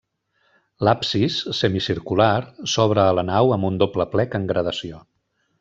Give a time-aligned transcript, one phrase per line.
[0.87, 2.39] L'absis, semicircular,
[2.75, 5.07] s'obre a la nau amb un doble plec en gradació.